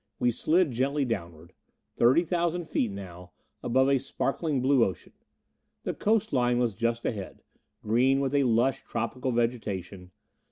[0.17, 1.53] We slid gently downward.
[1.93, 5.13] Thirty thousand feet now, above a sparkling blue ocean.
[5.83, 7.43] The coastline was just ahead:
[7.83, 10.09] green with a lush, tropical vegetation.